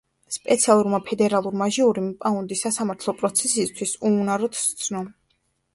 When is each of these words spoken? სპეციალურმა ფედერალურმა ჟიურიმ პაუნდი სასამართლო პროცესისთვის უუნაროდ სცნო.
სპეციალურმა 0.35 0.99
ფედერალურმა 1.09 1.67
ჟიურიმ 1.77 2.07
პაუნდი 2.25 2.59
სასამართლო 2.63 3.17
პროცესისთვის 3.21 3.97
უუნაროდ 4.11 4.63
სცნო. 4.65 5.07